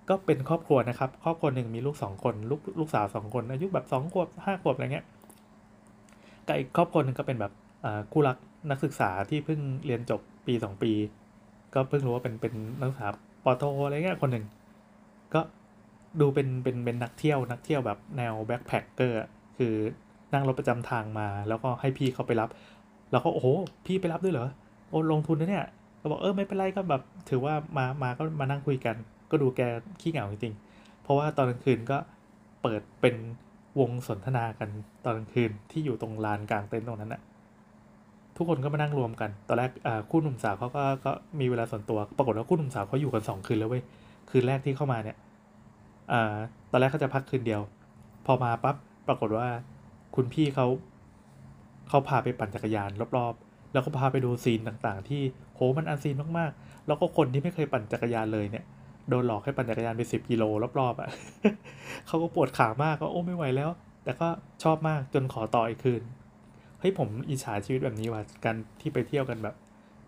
[0.09, 5.05] ก็เป็นครอบครัวนะครับ ครอบครัวหนึ่งมีลูกสองคนลูกลูกสาวสองคน อายุแบบสองขวบห้าขวบอะไรเงี้ย
[6.47, 7.53] กับอีกครอบครัวหนึ่งก็เป็นแบบ
[8.11, 8.37] คู่รัก
[8.69, 10.91] นักศึกษาที่เพิ่งเรียนจบปีสองปี
[11.73, 13.07] ก็เพิ่งรู้ว่าเป็นเป็นนักศึกษา
[13.43, 14.45] ปอโทอะไรเงี้ยคนหนึ่ง
[15.33, 15.41] ก็
[16.19, 19.17] ดูเป็นเป็นเป็นนักเที่ยวนักเที่ยวแบบแนวแบ็คแพคเกอร์
[19.57, 19.73] คือ
[20.33, 22.49] นั่งรถประจำทางมา แล้วก็ให้พี่เขาไปรับ
[23.11, 23.47] แล้วก็โอ้โห
[23.85, 24.47] พี่ไปรับด้วยเหรอ
[24.89, 25.65] โอ้ลงทุนนะเนี่ย
[26.01, 28.95] ก็บอกเออไม่เป็นไรก็แบบถือว่ามามาก็มานั่งคุยกัน
[29.33, 29.61] ก็ดูแก
[30.01, 31.97] ขี้เหงาจริงๆ เพราะว่าตอนกลางคืนก็
[32.61, 33.15] เปิดเป็น
[33.79, 34.69] วงสนทนากัน
[35.03, 37.21] ตอนกลางคืนที่อยู่ตรงลานกลางเต็นท์ตรงนั้นนะ
[38.37, 39.71] ทุกคนก็มานั่งรวมกัน ตอนแรก
[40.09, 43.83] คู่หนุ่มสาวเขาก็ก็มีเวลาส่วนตัว ปรากฏว่าคู่หนุ่มสาวเขาอยู่กันสองคืนแล้วเว้ย
[44.29, 45.17] คืนแรกที่เข้ามาเนี่ย
[46.11, 46.13] อ
[46.71, 47.61] ตอนแรกเขาจะพักคืนเดียว
[48.25, 48.75] พอมาปั๊บ
[49.07, 49.47] ปรากฏว่า
[50.15, 50.67] คุณพี่เขา
[51.89, 55.21] เขาพาไปปั่นจักรยานรอบๆ แล้วก็พาไปดูซีนต่างๆ ที่
[55.55, 58.65] โหมันอันซีนมากๆ แล้วก็คนที่ไม่เคยปั่นจักรยานเลยเนี่ย
[59.09, 60.43] โดนหลอกให้ปั่นจักรยานไปสิบกิโล
[60.79, 61.09] รอบๆอะ่ะ
[62.07, 63.69] เขาก็ปวดขามากก็โอ้ไม่ไหวแล้ว
[64.03, 64.27] แต่ก็
[64.63, 66.01] ชอบมากจนขอต่ออีกคืน
[66.79, 69.55] เฮ้ยผมอิจฉาชีวิตแบบนี้ว่ะการที่ไปเที่ยวกันแบบ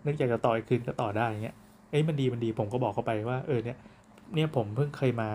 [0.06, 1.56] นึกอยากจะต่ออีกคืนก็ต่อได้เงี้ย
[1.90, 3.78] เอ้ยมันดีมันดีผมก็บอกเขาไปว่าเออเนี่ย
[4.34, 5.30] เนี่ยผมเพิ่งเคยมา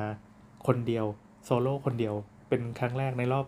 [0.67, 1.05] คนเดียว
[1.45, 2.13] โซโล่คนเดียว
[2.49, 3.45] เป็นครั้งแรกในรอบ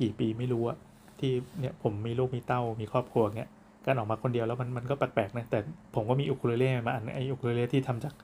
[0.00, 0.76] กี่ปีไม่รู้อะ
[1.20, 3.50] ที่เนี่ยผมมีลูกมีเต้ามีครอบครัวเงี้ย
[3.86, 5.58] การออกมาคนเดียวแล้วมันมันก็แปลกๆนะแต่
[5.94, 8.14] ผมก็มีอุคุเลเล่มาอันไออุคุเลเล่ที่ทำจาก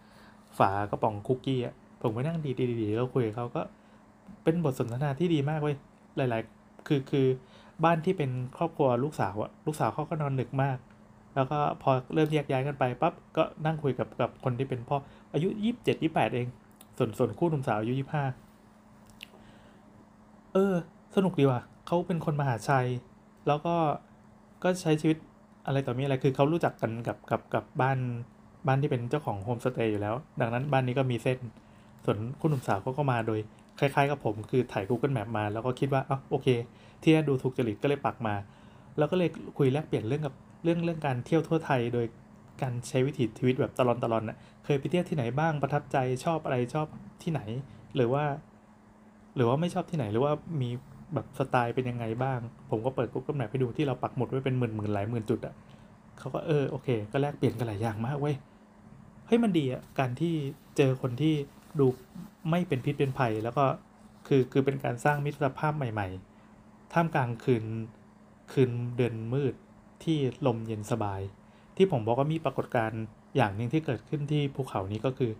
[0.58, 3.62] ฝากระป๋องคุกกี้อะผมไปนั่งดีดีๆแล้วคุยกับเขาก็
[4.44, 5.76] เป็นบทสนทนาที่ดีมากเว้ย
[6.16, 7.26] หลายๆ คือคือ
[7.84, 10.78] บ้านที่เป็นครอบครัวลูกสาวอะลูกสาวเขาก็นอนดึกมาก
[11.34, 14.96] แล้วก็พอเริ่มแยกย้ายกันไปปั๊บก็นั่งคุยกับกับคนที่เป็นพ่อ
[15.32, 16.46] อายุยี่สิบเจ็ดยี่แปดเอง
[16.98, 18.24] ส่วนส่วนคู่หนุ่มสาวอายุยี่ห้า
[20.52, 20.74] เออ
[21.16, 22.88] สนุกดีว่ะเขาเป็นคนมหาชัย
[23.46, 23.74] แล้วก็
[24.62, 25.16] ก็ใช้ชีวิต
[25.66, 27.98] อะไรต่อมีอะไรคือเขารู้จักกันกับกับกับบ้าน
[28.66, 31.38] บ้านที่เป็นเจ้าของโฮมสเตย์อยู่แล้ว ดังนั้นบ้านนี้ก็มีเส้น
[32.04, 33.40] ส่วนคู่หนุ่มสาวเขาก็มาโดย
[33.78, 36.48] คล้ายๆกับผมคือถ่าย Google Map มาแล้วก็คิดว่าอ๋อโอเค
[37.02, 38.34] ที่ดูถูกจริตก็เลยปักมา
[38.98, 40.34] แล้วก็เลยคุยแลกเปลี่ยนเรื่องกับ
[40.64, 42.06] เรื่องเรื่องการเที่ยวทั่วไทยโดย
[42.62, 46.86] การใช้วิถีชีวิตแบบตลอนตลอนน่ะเคยไปเที่ยวที่ไหนบ้างประทับใจชอบอะไรชอบ
[47.22, 47.40] ที่ไหน
[47.96, 48.24] หรือว่า
[49.36, 50.32] หรือว่าไม่ชอบที่ไหนหรือว่า
[50.62, 50.70] มี
[51.14, 52.38] แบบสไตล์เป็นยังไงบ้าง
[52.70, 55.54] ผมก็เปิด Google Map ให้ดูที่เราปักหมุดไว้เป็นหมื่นหมื่นหลายหมื่นจุดอะ
[56.18, 58.34] เขาก็เออโอเค ก็แลกเปลี่ยนกันหลายอย่างมากเว้ย
[59.26, 60.34] เฮ้ยมันดีอะการที่
[60.76, 61.34] เจอคนที่
[61.78, 61.86] ดู
[62.50, 63.64] ไม่เป็นพิษเป็นภัย แล้วก็
[64.26, 66.08] คือคือเป็นการสร้างมิตรภาพใหม่
[66.50, 67.64] ๆ ท่ามกลางคืน
[68.52, 69.54] คืนเดือนมืด
[70.04, 71.20] ที่ลมเย็นสบาย
[71.76, 73.02] ที่ผมบอกว่ามีปรากฏการณ์
[73.36, 75.32] อย่างหนึ่งที่เกิดขึ้นที่ภูเขานี้ก็คือ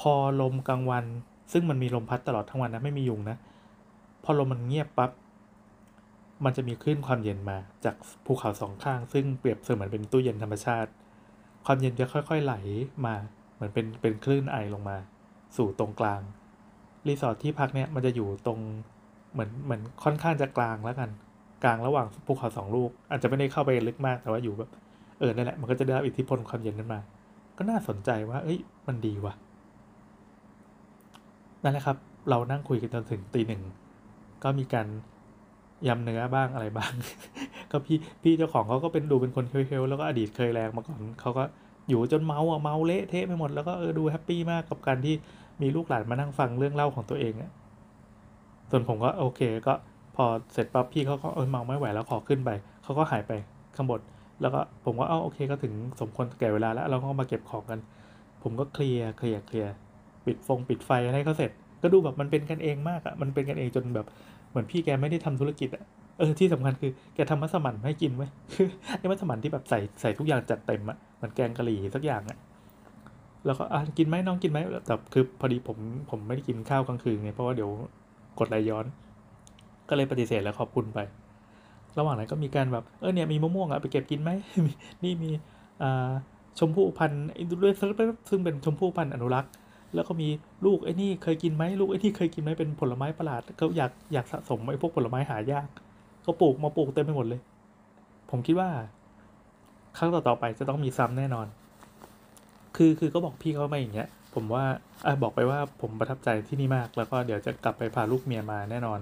[0.00, 1.04] พอลมกลางวัน
[1.52, 3.36] ซึ่งมันมีลมพัดตลอดทั้งวันนะไม่มียุงนะ
[4.24, 5.10] พอลมมันเงียบปับ๊บ
[6.44, 10.90] มันจะมีคลื่นความเย็นมาจากภูเขาสองข้าง ซึ่งเปรียบเสมือนเป็นตู้เย็นธรรมชาติ
[11.66, 12.54] ความเย็นจะค่อย ๆ ไหล
[13.06, 13.14] มา
[13.54, 14.96] เหมือนเป็นเป็นคลื่นไอลงมา
[15.56, 16.20] สู่ตรงกลาง
[17.08, 18.58] รีสอร์ทที่พักเนี่ยมันจะอยู่ตรง
[19.32, 21.10] เหมือนเหมือนค่อนข้างจะกลางแล้วกัน
[21.64, 24.70] กลางระหว่างภูเขาสองลูก อาจจะไม่ได้เข้าไปลึกมากแต่ว่าอยู่แบบ
[25.18, 27.00] เออนั่นแหละมันก็จะได้รับอิทธิพลความเย็นนั้นมา
[27.58, 29.34] ก็น่าสนใจว่า เอ้ย มันดีว่ะ
[31.62, 31.96] นั่นแหละครับ
[32.30, 33.62] เรานั่งคุยกันจนถึงตีหนึ่ง
[34.42, 34.86] ก็มีการ
[35.88, 36.92] ยำเนื้อบ้างอะไรบ้าง
[37.70, 41.44] ก็พี่พี่เจ้าของเขาก็เป็นดูเป็นคนเฮลแล้วก็อดีตเคยแรงมาก่อนเขาก็
[41.88, 45.14] อยู่จนเมาอะเมาเละเทะไปหมดแล้วก็เออดูแฮปปี้มากกับการที่
[45.62, 47.50] มีลูกหลานมานั่งฟังเรื่องเล่าของตัวเองอะ
[48.70, 49.74] ส่วนผมก็โอเค ก็
[50.16, 52.50] พอเสร็จปั๊บพี่เขาก็เออเมาไม่ไหวแล้วขอขึ้นไป
[52.82, 53.32] เขาก็หายไป
[53.76, 54.00] ข้างบน
[54.40, 57.80] แล้วก็ผมก็เออโอเคก็ถึงสมควรแก่เวลาแล้วเราก็มาเก็บของกัน
[58.42, 59.72] ผมก็เคลียร์เคลียร์เคลียร์
[60.26, 61.50] ปิดฟงปิดไฟให้เขาเสร็จ
[61.82, 64.06] ก็ดูแบบมันเป็นกันเองมากอะมันเป็นกันเองจนแบบ
[64.54, 65.82] เหมือนพี่แกไม่ได้ทำธุรกิจอะ
[66.18, 68.26] เออที่สำคัญคือแกทำมัสมั่นให้กินไว้
[68.98, 72.38] ไอ้มัสมั่นที่แบบใส่ใส่ทุกอย่างจัดเต็มอะเหมือนแกงกะหรี่สักอย่างอะ่ะ
[73.46, 75.78] แล้วก็อะกินไหมน้องกินไหมแต่คือพอดีผม
[76.10, 77.70] ผมไม่ได้กินข้าวกลางคืนไงเพราะว่าเดี๋ยว
[78.38, 78.86] กดไหลย้อน
[79.88, 80.98] ก็เลยปฏิเสธแล้วขอบคุณไป
[81.98, 84.30] ระหว่างนั้นก็มีการแบบเออเนี่ยมีมะม่วงอะไปเก็บกินไหม
[85.04, 85.30] นี่มี
[85.82, 86.10] อ่า
[86.58, 87.22] ชมพู่พันธุ์
[87.62, 89.50] ด้วยซึ่งเป็นชมพู่พันธุ์อนุรักษ์
[89.94, 90.28] แล้วก็มี
[90.64, 95.68] ลูกไอ้นี่เคยกินไหมลูกไอ้นี่เคยกินไหมเป็นผลไม้ประหลาดเขาอยากอยากสะสมไอ้พวกผลไม้หายาก
[96.22, 97.40] เขาปลูกมาปลูกเต็มไปหมดเลย
[98.30, 98.70] ผมคิดว่า
[99.98, 101.46] ครั้งต่อๆไปจะต้องมีซ้ำแน่นอน
[102.76, 104.64] คือคือก็บอกพี่เขามาอย่างเงี้ย ผมว่า
[105.06, 109.00] อบอกไปว่าผมประทับใจที่นี่มาก แล้วก็เดี๋ยวจะกลับไปพาลูกเมียมาแน่นอน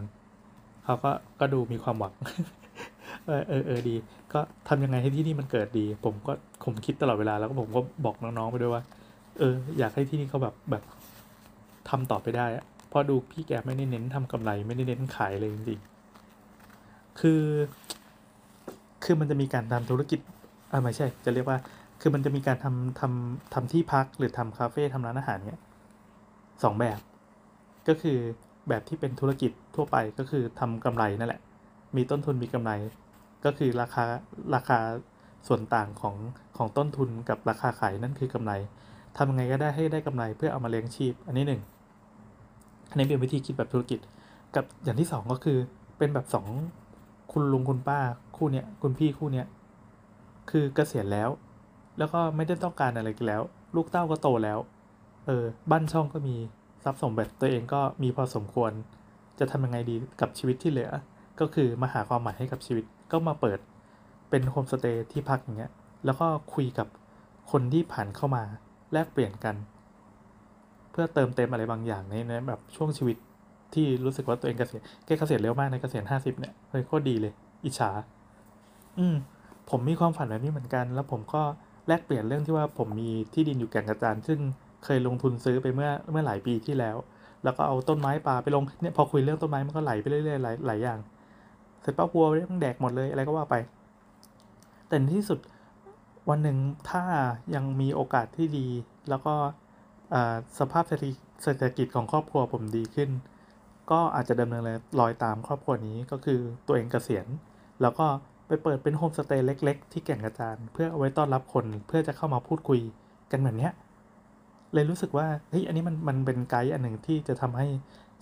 [0.85, 2.14] เขาก็ก็ดูมีความหวัง
[3.26, 3.96] เออเออเออดี
[4.33, 6.33] ก็ทำยังไงให้ที่นี่มันเกิดดี ผมก็
[6.64, 8.83] ผมคิดตลอดเวลาแล้วก็ผมก็บอกน้องๆไปด้วยว่า
[9.38, 10.83] เออ อยากให้ที่นี่เขาแบบแบบ
[11.88, 17.42] ทำต่อไปได้อะพอดูพี่แกไม่ได้เน้นทำกำไรไม่ได้เน้นขายเลยจริงๆคือ
[19.05, 20.21] คือมันจะมีการทำธุรกิจ
[20.71, 21.59] อ่าไม่ใช่ จะเรียกว่า
[22.01, 25.61] คือมันจะมีการทำทำทำที่พักหรือทำคาเฟ่ทำร้านอาหารเนี้ย
[26.62, 26.99] สองแบบ
[27.88, 28.18] ก็คือ
[28.68, 31.40] แบบที่เป็นธุรกิจทั่วไปก็คือทำกำไรนั่นแหละ
[31.97, 32.73] มีต้นทุนมีกำไร
[33.45, 34.05] ก็คือราคา
[34.55, 34.79] ราคา
[35.49, 36.16] ส่วนต่างของ
[36.57, 38.53] ของต้นทุนกับราคาขายนั่นคือกำไร
[39.16, 41.61] ทำยังไงก็ได้ให้ได้กำไรเพื่อเอามาเลี้ยงชีพ อันนี้หนึ่ง
[42.90, 44.01] อันนี้เป็นวิธีคิดแบบธุรกิจ
[44.55, 45.59] กับอย่างที่สองก็คือ
[45.98, 46.46] เป็นแบบสอง
[47.33, 47.98] คุณลุงคุณป้า
[48.37, 49.46] คู่เนี้ยคุณพี่คู่เนี้ย
[50.51, 51.29] คือเกษียณแล้ว
[51.98, 53.42] แล้วก็ไม่ได้ต้องการอะไรกันแล้ว
[53.77, 54.59] ลูกเต้าก็โตแล้ว
[55.27, 56.37] เออบ้านช่องก็มี
[56.85, 58.72] ทรัพย์สมบัติตัวเองก็มีพอสมควร
[59.38, 60.90] จะทำยังไงดีกับชีวิตที่เหลือ
[61.40, 63.59] ก็คือมาหาความหมายให้กับชีวิตก็มาเปิด
[64.31, 65.70] เป็นโฮมสเตย์ที่พักอย่างเงี้ย
[66.05, 66.87] แล้วก็คุยกับ
[67.51, 68.44] คนที่ผ่านเข้ามา
[68.92, 69.57] แลกเปลี่ยนกัน
[70.92, 73.16] เพื่อเติมเต็มอะไรบางอย่างในในแบบช่วงชีวิต
[73.74, 77.33] ที่รู้สึกว่าตัวเองเกษียณแกเกษียณเร็วมากในเกษียณห้าสิบเนี่ยเฮ้ยโคตรดีเลย
[77.64, 77.90] อิจฉา
[78.98, 79.16] อืม
[79.70, 81.42] ผมมีความฝันแบบนี้เหมือนกัน แล้วผมก็
[81.88, 84.38] แลกเปลี่ยนเรื่องที่ว่าผมมีที่ดินอยู่แก่งกระจานซึ่ง
[84.85, 86.96] เคยลงทุนซื้อไปเมื่อเมื่อหลายปีที่แล้ว
[87.44, 90.98] แล้วก็เอาต้นไม้ป่าไปลงเนี่ยพอคุยเรื่องต้นไม้มันก็ไหลไปเรื่อยๆหลายหลายอย่าง
[91.83, 93.55] เสร็จป้าวัวเรื่องแดกหมดเลยอะไรก็ว่าไป
[94.88, 95.38] แต่ในที่สุด
[96.28, 96.58] วันหนึ่ง
[96.90, 97.02] ถ้า
[97.54, 98.66] ยังมีโอกาสที่ดี
[99.08, 99.35] แล้วก็
[100.58, 103.11] สภาพเศรษฐกิจของครอบครัวผมดีขึ้น
[103.90, 104.62] ก็อาจจะดำเนิน
[105.00, 107.26] รอยตามครอบครัวนี้ก็คือตัวเองเกษียณ
[107.82, 108.06] แล้วก็
[108.46, 112.80] ไปเปิดเป็นโฮมสเตย์เล็ก ๆ ที่แก่งกระจานเพื่อเอาไว้ต้อนรับคนเพื่อจะเข้ามาพูดคุย
[113.32, 113.70] กันแบบนี้
[114.74, 117.66] เลยรู้สึกว่าเฮ้ยอันนี้มันมันเป็นไกด์อันหนึ่งที่จะทำให้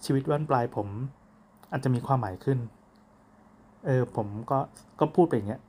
[0.04, 0.88] ชีวิตวันปลายผม
[1.70, 2.58] อาจจะมีความหมายขึ้น
[3.86, 4.58] เออผมก็
[5.00, 5.60] ก็พูดไปอย่างเงี้ย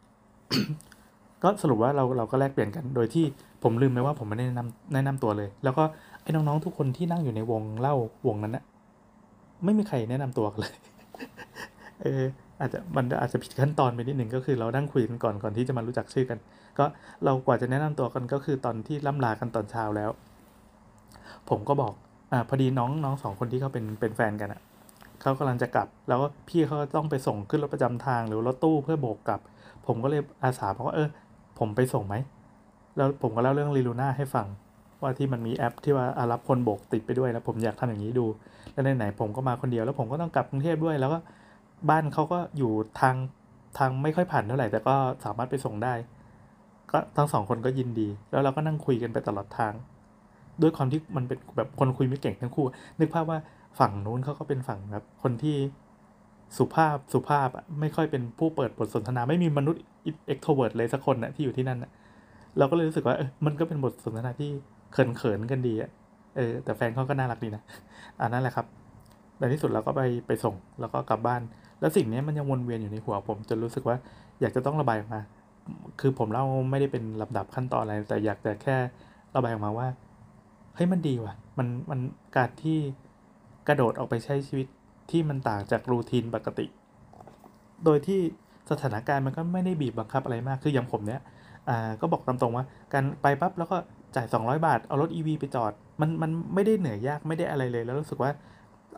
[1.44, 3.26] ก็สรุปว่าเราเราก็แลกเปลี่ยนกัน โดยที่
[3.64, 5.84] ผมลืมไปว่าผมไม่ได้แนะนำแนะนำตัวเลย แล้วก็
[6.22, 7.96] ไอ้น้องๆทุกคนที่นั่งอยู่ในวงเล่า
[8.28, 8.64] วงนั้นนะ
[9.66, 10.74] ไม่มีใครแนะนำตัวเลย
[12.02, 12.24] เออ
[12.60, 16.40] อาจจะมันอาจจะผิดขั้นตอนไปนิดหนึ่งก็คือเรานั่งคุยกันก่อนก่อนที่จะมารู้จักชื่อกัน
[16.78, 16.86] ก็
[17.24, 20.10] เรากว่าจะแนะนำตัวกันก็คือตอนที่ล่ำลากันตอนเช้าแล้ว
[21.50, 21.94] ผมก็บอก
[22.32, 24.62] อ่าพอดีน้องน้องสองคนที่เขาเป็นเป็นแฟนกันอะ่ะ
[25.22, 29.40] เขากำลังจะกลับ แล้วพี่เขาต้องไปส่งขึ้นรถประจำทางหรือรถตู้เพื่อโบกกลับ
[29.86, 31.08] ผมก็เลยอาสาบอกว่าเออ
[31.62, 32.16] ผมไปส่งไหม
[32.98, 34.48] แล้วผมก็เล่าเรื่องลีลูน่าให้ฟัง
[35.02, 38.26] ว่าที่มันมีแอปที่ว่ารับคนโบกติดไปด้วยแล้วผมอยากทำอย่างนี้ดู
[38.72, 41.20] แล้วไหนๆผมก็มาคนเดียวแล้วผมก็ต้องกลับกรุงเทพด้วย แล้วก็
[41.90, 43.16] บ้านเขาก็อยู่ทาง
[43.78, 44.96] ทางไม่ค่อยผ่านเท่าไหร่แต่ก็
[45.26, 45.94] สามารถไปส่งได้
[46.92, 49.74] ก็ทั้งสองคนก็ยินดี แล้วเราก็นั่งคุยกันไปตลอดทาง
[50.62, 52.66] ด้วยความที่มันเป็นแบบคนคุยไม่เก่งทั้งคู่
[53.00, 53.40] นึกภาพว่า
[53.80, 55.56] ฝั่งนู้นเขาก็เป็นฝั่งแบบคนที่
[56.58, 59.82] สุภาพสุภาพไม่ค่อยเป็นผู้เปิดบทสนทนาไม่มีมนุษย์
[60.28, 61.92] extrovert เลยสักคนนะที่อยู่ที่นั่นนะ
[62.58, 64.50] เราก็เลยรู้สึกว่าเออมันก็เป็นบทสนทนาที่
[64.94, 65.90] เขินเขินกันดีอะ
[66.36, 67.64] เออแต่แฟนเขาก็น่ารักดีนะ
[68.20, 68.66] อ่านั่นแหละครับ
[69.40, 71.42] ในที่สุดเราก็ไปไปส่งแล้วก็กลับบ้าน
[71.80, 73.98] แล้วสิ่งนี้มันยังวนเวียนอยู่ในหัวผมจนรู้สึกว่า
[74.42, 75.22] อยากจะต้องระบายออกมา
[76.00, 78.76] คือผมเล่าไม่ได้เป็นลำดับขั้นตอนอะไร แต่อยากจะแค่
[79.36, 79.88] ระบายออกมาว่า
[80.76, 82.00] เฮ้ยมันดีว่ะ มันมัน
[82.38, 82.78] การที่
[83.68, 84.68] กระโดดออกไปใช้ชีวิต
[85.12, 86.66] ที่มันต่างจากรูทีนปกติ
[87.86, 88.20] โดยที่
[88.72, 91.22] สถานการณ์มันก็ไม่ได้บีบบังคับอะไรมาก คืออย่างผมเนี้ย
[92.02, 93.78] ก็บอกตามตรงว่าการไปปั๊บแล้วก็
[94.16, 95.72] จ่าย 200 บาท เอารถ EV ไปจอด
[96.02, 98.32] มันมันไม่ได้เหนื่อยยากไม่ได้อะไรเลย แล้วรู้สึกว่า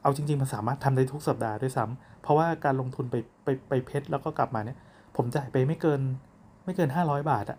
[0.01, 4.77] เอาจริง ๆ มันสามารถทำได้ทุกสัปดาห์ด้วยซ้ำเพราะว่าการลงทุนไปไปไปเพชรแล้วก็กลับมาเนี่ย
[5.15, 6.01] ผมจ่ายไปไม่เกิน
[6.65, 7.57] ไม่เกินห้าร้อยบาทอะ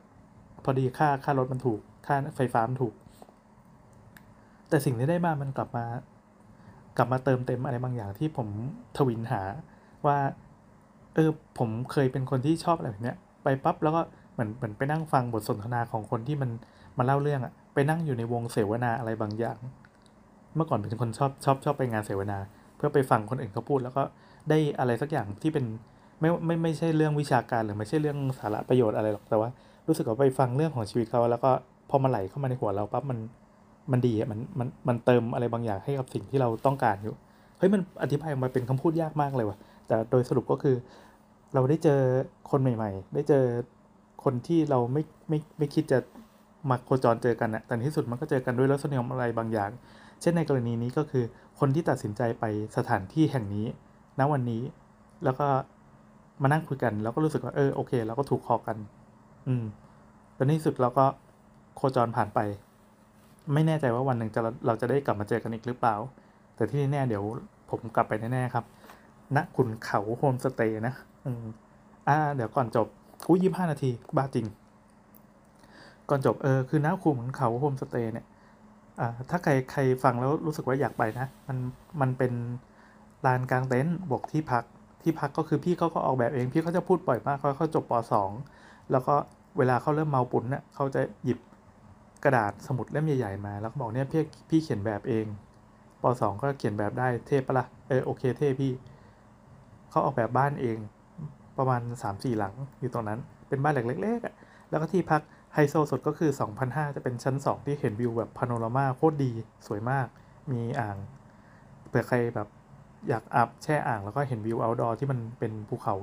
[0.64, 2.94] พอดีค่าค่ารถมันถูก ค่าไฟฟ้ามันถูก
[4.68, 5.84] แต่สิ่งที่ได้มามันกลับมา
[6.96, 8.48] กลับมาเติมเต็มอะไรบางอย่างที่ผม
[8.96, 9.42] ทวินหา
[10.06, 10.18] ว่า
[11.14, 14.00] เออผมเคยเป็นคนที่ชอบอะไรแบบเนี้ยไปปั๊บแล้วก็
[14.32, 16.50] เหมือนเหมือนไปนั่งฟังบทสนทนาของคนที่มัน
[16.98, 19.58] มาเล่าเรื่องอะไปนั่งอยู่ในวงเสวนาอะไรบางอย่าง
[20.54, 22.38] เมื่อก่อนเป็นคนชอบชอบชอบไปงานเสวนา
[22.76, 24.02] เพื่อไปฟังคนอื่นเขาพูด แล้วก็
[24.50, 25.64] ได้อะไรสักอย่างที่เป็น
[26.20, 29.48] ไม่ไม่ไม่ใช่เรื่องวิชาการหรือไม่ใช่เรื่องสาระประโยชน์อะไรหรอกแต่ว่า
[29.88, 31.50] รู้สึกว่าไปฟังเรื่องของชีวิตเขาแล้วก็
[31.90, 33.18] พอมาไหลเข้ามาในหัวเราปั๊บมัน
[33.92, 37.14] มันดีอะมันมันมันเติมอะไรบางอย่างให้กับสิ่งที่เราต้องการอยู่
[37.58, 40.76] เฮ้ยมันอธิบายออกมาเป็นคำพูดยากมากเลยว่ะแต่โดยสรุปก็คือ
[41.54, 42.00] เราได้เจอ
[42.50, 43.44] คนใหม่ ๆ ได้เจอ
[44.24, 45.98] คนที่เราไม่ไม่ไม่คิดจะ
[46.70, 49.70] มาโคจรเจอกันนะแต่ที่สุดมันก็เจอกันด้วยรสนิยมอะไรบางอย่าง
[50.20, 51.24] เช่นในกรณีนี้ก็คือ
[51.58, 52.44] คนที่ตัดสินใจไป
[52.76, 53.66] สถานที่แห่งนี้
[54.18, 54.62] ณ วันนี้
[55.24, 55.46] แล้วก็
[56.42, 58.76] มานั่งคุยกัน แล้วก็รู้สึกว่าเออโอเคเราก็ถูกคอกัน
[59.48, 59.64] อืม
[60.34, 61.04] แล้ในที่สุดเราก็
[61.76, 62.38] โคจรผ่านไป
[63.52, 65.96] ไม่แน่ใจว่าวันหนึ่งจะเราจะได้กลับมาเจอกันอีกหรือเปล่า
[66.54, 67.24] แต่ที่แน่เดี๋ยว
[67.70, 68.64] ผมกลับไปแน่ๆครับ
[69.36, 71.44] ณขุนเขาโฮมสเตย์นะอืม
[72.08, 72.86] อ่า เดี๋ยวก่อนจบ
[73.26, 74.46] อู้ยี่ห้านาทีบ้าจริง
[76.08, 78.26] ก่อนจบเออคือณขุนเขาโฮมสเตย์เนี่ย
[79.00, 81.58] อ่าถ้าใครใครฟังแล้วรู้สึกว่าอยากไปนะ มัน
[82.00, 82.32] มันเป็น
[83.26, 84.64] ลานกลางเต็นท์บวกที่พัก
[85.02, 88.30] ที่พักก็คือพี่เขาก็ออกแบบเองพี่เขาจะพูดบ่อยมากเขาเขาจบปสอง
[88.90, 89.14] แล้วก็
[89.58, 91.38] เวลาเขาเริ่มเมาปุ่นเนี่ยเขาจะหยิบ
[92.24, 95.26] กระดาษสมุดเล่มใหญ่ๆมาแล้วก็บอกเนี่ยพี่พี่เขียนแบบเอง
[96.02, 98.72] ปสองก็เขียนแบบได้เทพปะละ่ะเออโอเคเทพพี่
[99.90, 100.76] เขาออกแบบบ้านเอง
[101.58, 104.34] ประมาณ3ามสี่หลังอยู่ตรงนั้นเป็นบ้านหลังเล็กๆอะ
[104.70, 105.22] แล้วก็ที่พัก
[105.54, 106.30] ไฮโซสุดก็คือ
[106.64, 109.30] 2,500 จะเป็นชั้น 2 ที่เห็นวิวแบบพาโนรามาโคตรดี
[109.66, 110.06] สวยมาก
[110.50, 110.96] มีอ่าง
[111.88, 112.48] เผื่อใครแบบ
[113.08, 115.94] อยากอาบแช่อ่างแล้วก็เห็นวิว outdoor ที่มันเป็นภูเขา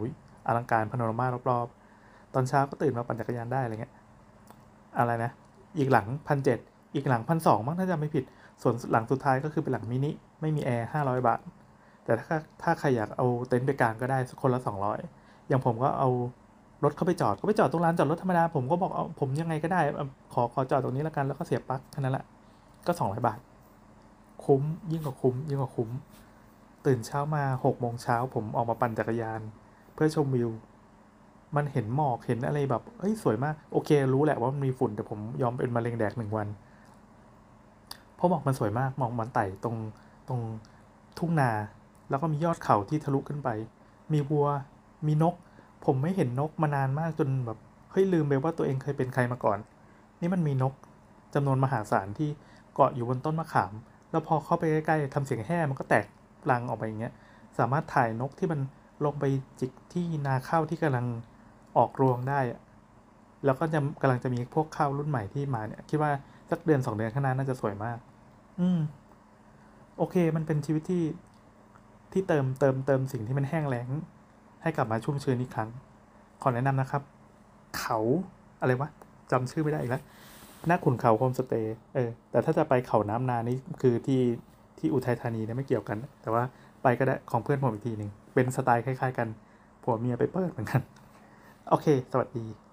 [0.48, 3.94] อลังการพาโนรามารอบๆ ตอนเช้าก็ตื่นมาปั่นจักรยานได้อะไรเงี้ย
[4.98, 5.32] อะไรนะ
[5.78, 6.60] อีกหลังพันเจ็ด
[6.96, 8.24] อีกหลังพันสองมั้งถ้าจำไม่ผิด
[8.62, 11.40] ส่วนหลังสุดท้ายก็คือเป็นหลังมินิไม่มีแอร์ห้าร้อยบาท
[12.06, 15.00] แต่ถ้าถ้าใครอยากเอาเต็นท์ไปกางก็ได้คนละสองร้อย
[15.48, 16.10] อย่างผมก็เอา
[16.84, 19.82] รถเข้าไปจอดก็ไปจอดตรงลานจอดรถธรรมดาผมก็บอกเอาผมยังไงก็ได้
[20.34, 22.26] ขอขอจอดตรงนี้แล้วกันแล้วก็เสียบปลั๊กแค่นั้นแหละ
[22.88, 23.40] ก็สองร้อยบาท
[24.46, 25.90] คุ้มยิ่งกว่าคุ้ม ยิ่งกว่าคุ้ม
[26.86, 29.42] ตื่นเช้ามาหกโมงเช้าผมออกมาปั่นจักรยาน
[29.94, 30.50] เพื่อชมวิว
[31.56, 36.48] มันเห็นหมอกเห็นอะไรแบบเฮ้ยสวยมากโอเค รู้แหละว่ามันมีฝุ่นแต่ผมยอมเป็นมะเร็งแดกหนึ่งวัน
[38.16, 39.76] เพราะหมอกมันสวยมากหมอกมันไต่ตรง
[40.28, 40.42] ตรง
[41.18, 41.52] ทุ่งนา
[42.10, 43.50] แล้วก็มียอดเขาที่ทะลุขึ้นไป
[44.14, 44.48] มีวัว
[45.08, 45.36] มีนก
[45.86, 47.58] ผมไม่เห็นนกมานานมากจนแบบ
[47.92, 49.60] เฮ้ยลืมไปว่าตัวเองเคยเป็นใครมาก่อน
[50.22, 50.74] นี่มันมีนก
[51.34, 52.30] จำนวนมหาศาลที่
[52.74, 53.74] เกาะอยู่บนต้นมะขาม
[54.12, 56.06] แล้วพอเข้าไปใกล้ๆทำเสียงแห่มันก็แตก
[56.50, 57.14] รังออกไปอย่างเงี้ย
[57.60, 58.60] สามารถถ่ายนกที่มัน
[59.06, 59.26] ลงไป
[59.60, 61.06] จิกที่นาข้าวที่กำลัง
[61.78, 62.40] ออกรวงได้
[63.46, 66.12] แล้วก็จะกำลังจะมีพวกข้าวรุ่นใหม่ที่มาเนี่ย คิดว่า
[66.50, 67.98] สักเดือนสองเดือนข้างหน้าน่าจะสวยมาก
[68.62, 68.80] อืม
[69.98, 71.04] โอเค มันเป็นชีวิตที่
[72.14, 73.88] ที่เติมเติมเติมสิ่งที่มันแห้งแล้ง
[74.62, 75.70] ให้กลับมาชุ่มชื้นอีกครั้ง
[76.42, 77.02] ขอแนะนำนะครับ
[77.80, 78.00] เขา
[78.62, 78.90] อะไรวะ
[79.32, 80.04] จำชื่อไม่ได้อีกแล้ว
[80.68, 84.22] หน้าขุนเขาโฮมสเตย์เออแต่ถ้าจะไปเขาน้ำนานี่คือที่
[84.80, 86.44] ที่อุทัยธานีเนี่ยไม่เกี่ยวกัน แต่ว่า
[86.84, 89.28] ไปก็ได้ของเพื่อนผมอีกทีหนึ่งเป็นสไตล์คล้าย ๆ กัน
[89.84, 90.82] ผัวเมียไปเปิดเหมือนกัน
[91.68, 92.71] โอเค สวัสดี